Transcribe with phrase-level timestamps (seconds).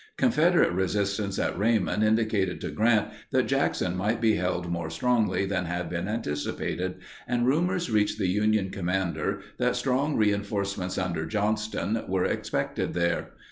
[0.17, 5.65] Confederate resistance at Raymond indicated to Grant that Jackson might be held more strongly than
[5.65, 6.95] had been anticipated,
[7.27, 13.27] and rumors reached the Union Commander that strong reinforcements under Johnston were expected there.